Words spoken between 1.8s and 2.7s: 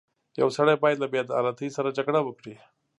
جګړه وکړي.